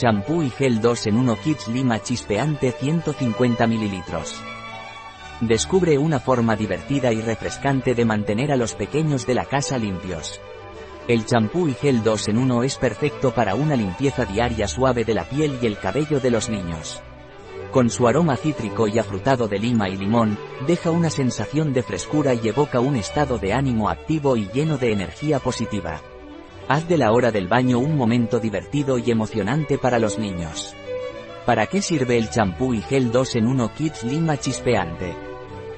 Champú 0.00 0.42
y 0.42 0.48
gel 0.48 0.80
2 0.80 1.08
en 1.08 1.18
1 1.18 1.36
Kids 1.44 1.68
Lima 1.68 2.02
chispeante 2.02 2.72
150 2.72 3.66
ml. 3.66 4.02
Descubre 5.42 5.98
una 5.98 6.18
forma 6.18 6.56
divertida 6.56 7.12
y 7.12 7.20
refrescante 7.20 7.94
de 7.94 8.06
mantener 8.06 8.50
a 8.50 8.56
los 8.56 8.74
pequeños 8.74 9.26
de 9.26 9.34
la 9.34 9.44
casa 9.44 9.76
limpios. 9.76 10.40
El 11.06 11.26
champú 11.26 11.68
y 11.68 11.74
gel 11.74 12.02
2 12.02 12.28
en 12.28 12.38
1 12.38 12.62
es 12.62 12.78
perfecto 12.78 13.34
para 13.34 13.54
una 13.54 13.76
limpieza 13.76 14.24
diaria 14.24 14.66
suave 14.68 15.04
de 15.04 15.12
la 15.12 15.24
piel 15.24 15.58
y 15.60 15.66
el 15.66 15.76
cabello 15.76 16.18
de 16.18 16.30
los 16.30 16.48
niños. 16.48 17.02
Con 17.70 17.90
su 17.90 18.08
aroma 18.08 18.38
cítrico 18.38 18.88
y 18.88 18.98
afrutado 18.98 19.48
de 19.48 19.58
lima 19.58 19.90
y 19.90 19.98
limón, 19.98 20.38
deja 20.66 20.90
una 20.90 21.10
sensación 21.10 21.74
de 21.74 21.82
frescura 21.82 22.32
y 22.32 22.48
evoca 22.48 22.80
un 22.80 22.96
estado 22.96 23.36
de 23.36 23.52
ánimo 23.52 23.90
activo 23.90 24.38
y 24.38 24.48
lleno 24.48 24.78
de 24.78 24.92
energía 24.92 25.40
positiva. 25.40 26.00
Haz 26.70 26.86
de 26.86 26.98
la 26.98 27.10
hora 27.10 27.32
del 27.32 27.48
baño 27.48 27.80
un 27.80 27.96
momento 27.96 28.38
divertido 28.38 28.96
y 28.96 29.10
emocionante 29.10 29.76
para 29.76 29.98
los 29.98 30.20
niños. 30.20 30.72
¿Para 31.44 31.66
qué 31.66 31.82
sirve 31.82 32.16
el 32.16 32.30
champú 32.30 32.74
y 32.74 32.80
gel 32.80 33.10
2 33.10 33.34
en 33.34 33.48
1 33.48 33.74
Kids 33.74 34.04
Lima 34.04 34.36
Chispeante? 34.36 35.16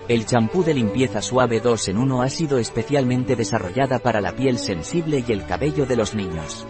El 0.07 0.27
champú 0.27 0.63
de 0.63 0.75
limpieza 0.75 1.23
suave 1.23 1.61
2 1.61 1.89
en 1.89 1.97
1 1.97 2.21
ha 2.21 2.29
sido 2.29 2.59
especialmente 2.59 3.37
desarrollada 3.37 4.01
para 4.01 4.21
la 4.21 4.37
piel 4.37 4.59
sensible 4.59 5.25
y 5.27 5.33
el 5.33 5.47
cabello 5.47 5.87
de 5.87 5.97
los 5.97 6.15
niños. 6.15 6.66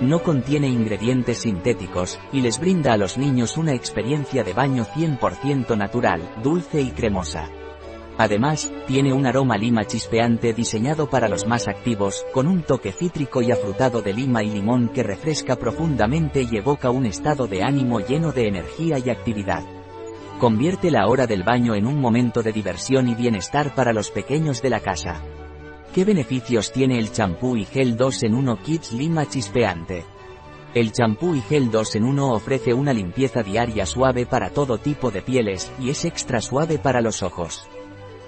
No 0.00 0.24
contiene 0.24 0.66
ingredientes 0.66 1.38
sintéticos, 1.38 2.18
y 2.32 2.40
les 2.40 2.58
brinda 2.58 2.92
a 2.92 2.96
los 2.96 3.16
niños 3.16 3.56
una 3.56 3.74
experiencia 3.74 4.42
de 4.42 4.54
baño 4.54 4.84
100% 4.84 5.78
natural, 5.78 6.34
dulce 6.42 6.82
y 6.82 6.90
cremosa. 6.90 7.48
Además, 8.18 8.70
tiene 8.86 9.12
un 9.12 9.26
aroma 9.26 9.56
lima 9.56 9.86
chispeante 9.86 10.52
diseñado 10.52 11.08
para 11.08 11.28
los 11.28 11.46
más 11.46 11.66
activos, 11.66 12.26
con 12.32 12.46
un 12.46 12.62
toque 12.62 12.92
cítrico 12.92 13.40
y 13.40 13.50
afrutado 13.50 14.02
de 14.02 14.12
lima 14.12 14.42
y 14.42 14.50
limón 14.50 14.88
que 14.88 15.02
refresca 15.02 15.56
profundamente 15.56 16.42
y 16.42 16.56
evoca 16.56 16.90
un 16.90 17.06
estado 17.06 17.46
de 17.46 17.62
ánimo 17.62 18.00
lleno 18.00 18.32
de 18.32 18.48
energía 18.48 18.98
y 18.98 19.08
actividad. 19.08 19.64
Convierte 20.38 20.90
la 20.90 21.06
hora 21.06 21.26
del 21.26 21.42
baño 21.42 21.74
en 21.74 21.86
un 21.86 22.00
momento 22.00 22.42
de 22.42 22.52
diversión 22.52 23.08
y 23.08 23.14
bienestar 23.14 23.74
para 23.74 23.92
los 23.92 24.10
pequeños 24.10 24.60
de 24.60 24.70
la 24.70 24.80
casa. 24.80 25.22
¿Qué 25.94 26.04
beneficios 26.04 26.72
tiene 26.72 26.98
el 26.98 27.12
champú 27.12 27.56
y 27.56 27.64
gel 27.64 27.96
2 27.96 28.24
en 28.24 28.34
1 28.34 28.62
Kids 28.62 28.92
Lima 28.92 29.26
Chispeante? 29.26 30.04
El 30.74 30.92
champú 30.92 31.34
y 31.34 31.42
gel 31.42 31.70
2 31.70 31.96
en 31.96 32.04
1 32.04 32.32
ofrece 32.32 32.72
una 32.72 32.92
limpieza 32.92 33.42
diaria 33.42 33.84
suave 33.84 34.26
para 34.26 34.50
todo 34.50 34.78
tipo 34.78 35.10
de 35.10 35.20
pieles, 35.20 35.70
y 35.78 35.90
es 35.90 36.04
extra 36.06 36.40
suave 36.40 36.78
para 36.78 37.02
los 37.02 37.22
ojos. 37.22 37.68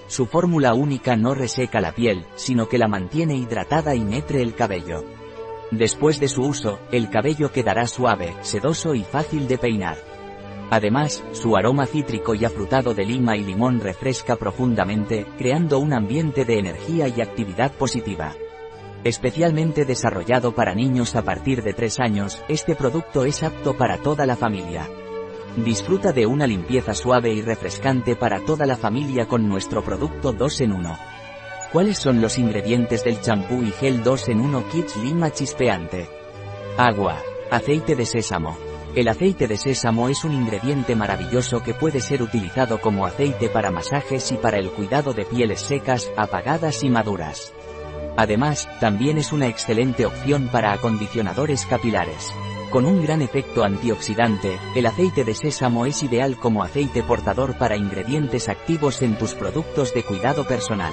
Su 0.06 0.26
fórmula 0.26 0.74
única 0.74 1.16
no 1.16 1.34
reseca 1.34 1.80
la 1.80 1.92
piel, 1.92 2.26
sino 2.34 2.68
que 2.68 2.78
la 2.78 2.88
mantiene 2.88 3.36
hidratada 3.36 3.94
y 3.94 4.00
netre 4.00 4.42
el 4.42 4.54
cabello. 4.54 5.04
Después 5.70 6.20
de 6.20 6.28
su 6.28 6.42
uso, 6.42 6.78
el 6.92 7.10
cabello 7.10 7.50
quedará 7.50 7.86
suave, 7.86 8.34
sedoso 8.42 8.94
y 8.94 9.02
fácil 9.02 9.48
de 9.48 9.58
peinar. 9.58 9.96
Además, 10.70 11.22
su 11.32 11.56
aroma 11.56 11.86
cítrico 11.86 12.34
y 12.34 12.44
afrutado 12.44 12.94
de 12.94 13.04
lima 13.04 13.36
y 13.36 13.44
limón 13.44 13.80
refresca 13.80 14.36
profundamente, 14.36 15.26
creando 15.38 15.78
un 15.78 15.92
ambiente 15.92 16.44
de 16.44 16.58
energía 16.58 17.08
y 17.08 17.20
actividad 17.20 17.72
positiva. 17.72 18.34
Especialmente 19.04 19.84
desarrollado 19.84 20.54
para 20.54 20.74
niños 20.74 21.16
a 21.16 21.22
partir 21.22 21.62
de 21.62 21.74
3 21.74 22.00
años, 22.00 22.42
este 22.48 22.74
producto 22.74 23.24
es 23.24 23.42
apto 23.42 23.76
para 23.76 23.98
toda 23.98 24.26
la 24.26 24.36
familia. 24.36 24.88
Disfruta 25.56 26.12
de 26.12 26.26
una 26.26 26.48
limpieza 26.48 26.94
suave 26.94 27.32
y 27.32 27.40
refrescante 27.40 28.16
para 28.16 28.40
toda 28.40 28.66
la 28.66 28.76
familia 28.76 29.26
con 29.28 29.48
nuestro 29.48 29.84
producto 29.84 30.32
2 30.32 30.60
en 30.62 30.72
1. 30.72 30.98
¿Cuáles 31.72 31.96
son 31.96 32.20
los 32.20 32.38
ingredientes 32.38 33.04
del 33.04 33.20
champú 33.20 33.62
y 33.62 33.70
gel 33.70 34.02
2 34.02 34.30
en 34.30 34.40
1 34.40 34.68
Kids 34.68 34.96
Lima 34.96 35.30
Chispeante? 35.30 36.08
Agua. 36.76 37.22
Aceite 37.52 37.94
de 37.94 38.04
sésamo. 38.04 38.56
El 38.96 39.06
aceite 39.06 39.46
de 39.46 39.56
sésamo 39.56 40.08
es 40.08 40.24
un 40.24 40.32
ingrediente 40.32 40.96
maravilloso 40.96 41.62
que 41.62 41.74
puede 41.74 42.00
ser 42.00 42.20
utilizado 42.20 42.80
como 42.80 43.06
aceite 43.06 43.48
para 43.48 43.70
masajes 43.70 44.32
y 44.32 44.36
para 44.36 44.58
el 44.58 44.70
cuidado 44.70 45.12
de 45.12 45.24
pieles 45.24 45.60
secas, 45.60 46.10
apagadas 46.16 46.82
y 46.82 46.90
maduras. 46.90 47.52
Además, 48.16 48.68
también 48.80 49.18
es 49.18 49.32
una 49.32 49.46
excelente 49.46 50.04
opción 50.04 50.48
para 50.48 50.72
acondicionadores 50.72 51.64
capilares. 51.66 52.32
Con 52.74 52.86
un 52.86 53.00
gran 53.00 53.22
efecto 53.22 53.62
antioxidante, 53.62 54.58
el 54.74 54.86
aceite 54.86 55.22
de 55.22 55.36
sésamo 55.36 55.86
es 55.86 56.02
ideal 56.02 56.36
como 56.36 56.64
aceite 56.64 57.04
portador 57.04 57.56
para 57.56 57.76
ingredientes 57.76 58.48
activos 58.48 59.00
en 59.02 59.16
tus 59.16 59.36
productos 59.36 59.94
de 59.94 60.02
cuidado 60.02 60.44
personal. 60.44 60.92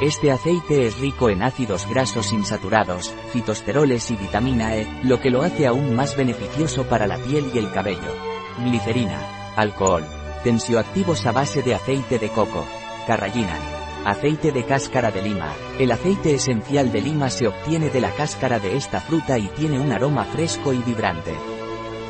Este 0.00 0.32
aceite 0.32 0.86
es 0.86 0.98
rico 0.98 1.28
en 1.28 1.42
ácidos 1.42 1.86
grasos 1.90 2.32
insaturados, 2.32 3.14
fitosteroles 3.34 4.10
y 4.12 4.16
vitamina 4.16 4.76
E, 4.76 4.88
lo 5.02 5.20
que 5.20 5.28
lo 5.28 5.42
hace 5.42 5.66
aún 5.66 5.94
más 5.94 6.16
beneficioso 6.16 6.84
para 6.84 7.06
la 7.06 7.18
piel 7.18 7.50
y 7.52 7.58
el 7.58 7.70
cabello. 7.70 8.16
Glicerina, 8.60 9.52
alcohol, 9.56 10.06
tensioactivos 10.42 11.26
a 11.26 11.32
base 11.32 11.62
de 11.62 11.74
aceite 11.74 12.18
de 12.18 12.30
coco, 12.30 12.64
carrallina, 13.06 13.58
aceite 14.04 14.52
de 14.52 14.64
cáscara 14.64 15.10
de 15.10 15.22
lima. 15.22 15.52
El 15.78 15.90
aceite 15.92 16.34
esencial 16.34 16.92
de 16.92 17.00
lima 17.00 17.30
se 17.30 17.48
obtiene 17.48 17.90
de 17.90 18.00
la 18.00 18.10
cáscara 18.10 18.58
de 18.58 18.76
esta 18.76 19.00
fruta 19.00 19.38
y 19.38 19.48
tiene 19.48 19.80
un 19.80 19.92
aroma 19.92 20.24
fresco 20.24 20.72
y 20.72 20.78
vibrante. 20.78 21.32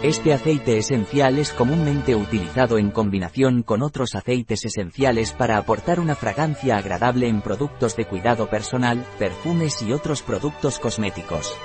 Este 0.03 0.34
aceite 0.34 0.77
esencial 0.77 1.38
es 1.38 1.53
comúnmente 1.53 2.15
utilizado 2.15 2.77
en 2.77 2.91
combinación 2.91 3.62
con 3.62 3.82
otros 3.82 4.15
aceites 4.15 4.65
esenciales 4.66 5.32
para 5.32 5.56
aportar 5.56 5.99
una 5.99 6.15
fragancia 6.15 6.77
agradable 6.77 7.27
en 7.28 7.41
productos 7.41 7.97
de 7.97 8.05
cuidado 8.05 8.50
personal, 8.50 9.03
perfumes 9.19 9.81
y 9.81 9.93
otros 9.93 10.22
productos 10.22 10.78
cosméticos. 10.78 11.56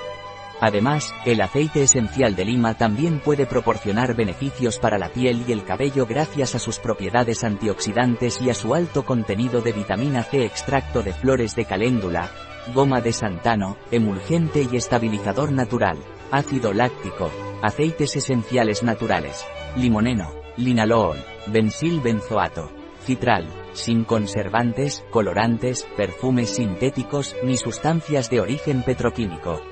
Además, 0.60 1.14
el 1.24 1.40
aceite 1.40 1.82
esencial 1.82 2.36
de 2.36 2.44
lima 2.44 2.74
también 2.74 3.20
puede 3.20 3.46
proporcionar 3.46 4.14
beneficios 4.14 4.78
para 4.78 4.98
la 4.98 5.08
piel 5.08 5.42
y 5.48 5.52
el 5.52 5.64
cabello 5.64 6.04
gracias 6.06 6.54
a 6.54 6.58
sus 6.58 6.78
propiedades 6.78 7.44
antioxidantes 7.44 8.40
y 8.42 8.50
a 8.50 8.54
su 8.54 8.74
alto 8.74 9.04
contenido 9.06 9.62
de 9.62 9.72
vitamina 9.72 10.22
C 10.22 10.44
extracto 10.44 11.02
de 11.02 11.14
flores 11.14 11.56
de 11.56 11.64
caléndula, 11.64 12.30
goma 12.74 13.00
de 13.00 13.12
santano, 13.12 13.78
emulgente 13.90 14.66
y 14.70 14.76
estabilizador 14.76 15.50
natural, 15.50 15.96
ácido 16.30 16.74
láctico, 16.74 17.30
aceites 17.62 18.16
esenciales 18.16 18.82
naturales, 18.82 19.46
limoneno, 19.76 20.30
linalool, 20.58 21.16
bensil 21.46 22.00
benzoato, 22.00 22.70
citral, 23.02 23.48
sin 23.72 24.04
conservantes, 24.04 25.04
colorantes, 25.10 25.86
perfumes 25.96 26.50
sintéticos, 26.50 27.34
ni 27.44 27.56
sustancias 27.56 28.28
de 28.28 28.40
origen 28.40 28.82
petroquímico. 28.82 29.62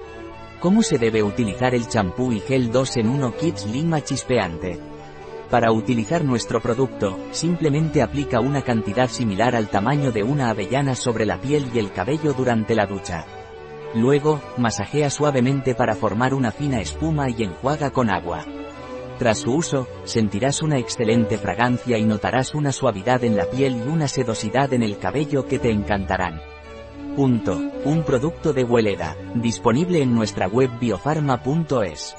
¿Cómo 0.61 0.83
se 0.83 0.99
debe 0.99 1.23
utilizar 1.23 1.73
el 1.73 1.87
champú 1.87 2.33
y 2.33 2.41
gel 2.41 2.73
2 2.73 2.97
en 2.97 3.09
1 3.09 3.37
Kids 3.37 3.67
Lima 3.67 4.03
chispeante? 4.03 4.81
Para 5.51 5.71
utilizar 5.71 6.25
nuestro 6.25 6.61
producto, 6.61 7.17
simplemente 7.31 8.03
aplica 8.03 8.41
una 8.41 8.63
cantidad 8.63 9.09
similar 9.09 9.55
al 9.55 9.69
tamaño 9.69 10.11
de 10.11 10.25
una 10.25 10.51
avellana 10.51 10.97
sobre 10.97 11.27
la 11.27 11.41
piel 11.41 11.71
y 11.73 11.79
el 11.79 11.93
cabello 11.93 12.33
durante 12.33 12.75
la 12.75 12.87
ducha. 12.87 13.25
Luego, 13.95 14.41
masajea 14.57 15.11
suavemente 15.11 15.77
para 15.77 15.95
formar 15.95 16.35
una 16.35 16.51
fina 16.51 16.81
espuma 16.81 17.31
y 17.31 17.45
enjuaga 17.45 17.93
con 17.93 18.11
agua. 18.11 18.45
Tras 19.17 19.39
su 19.39 19.55
uso, 19.55 19.87
sentirás 20.03 20.61
una 20.61 20.79
excelente 20.79 21.39
fragancia 21.39 21.99
y 21.99 22.05
notarás 22.05 22.57
una 22.57 22.73
suavidad 22.73 23.23
en 23.23 23.37
la 23.37 23.45
piel 23.45 23.77
y 23.77 23.89
una 23.89 24.09
sedosidad 24.09 24.73
en 24.73 24.83
el 24.83 24.99
cabello 24.99 25.47
que 25.47 25.61
te 25.61 25.71
encantarán. 25.71 26.41
Un 27.19 28.05
producto 28.07 28.53
de 28.53 28.63
Hueleda, 28.63 29.17
disponible 29.35 30.01
en 30.03 30.15
nuestra 30.15 30.47
web 30.47 30.71
biofarma.es. 30.79 32.15